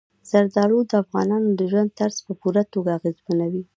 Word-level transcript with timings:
زردالو 0.29 0.79
د 0.89 0.91
افغانانو 1.03 1.49
د 1.59 1.61
ژوند 1.71 1.89
طرز 1.99 2.17
په 2.25 2.33
پوره 2.41 2.63
توګه 2.73 2.89
اغېزمنوي. 2.97 3.63